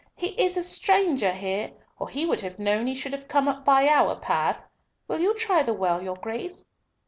[0.15, 3.63] He is a stranger here, or he would have known he should have come up
[3.63, 4.63] by our path!
[5.07, 6.65] Will you try the well, your Grace?"